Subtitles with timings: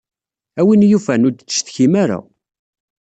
[0.59, 2.19] A win yufan, ur d-ttcetkim ara.